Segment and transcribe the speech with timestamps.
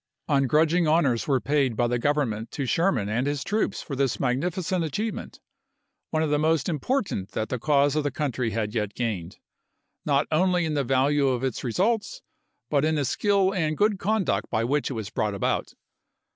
[0.27, 4.17] Ungrudging honors were paid by the Govern ment to Sherman and his troops for this
[4.17, 5.39] magnifi cent achievement,
[6.09, 9.37] one of the most important that the cause of the country had yet gained,
[10.03, 12.23] not only in the value of its results,
[12.71, 15.75] but in the skill and good conduct by which it was brought about.